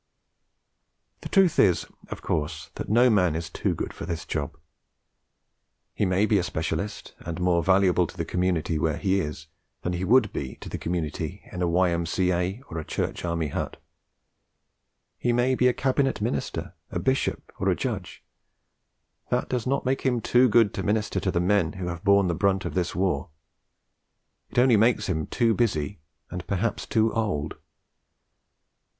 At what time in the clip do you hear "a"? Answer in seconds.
6.39-6.43, 11.61-11.67, 12.79-12.83, 15.67-15.71, 16.89-16.97, 17.69-17.75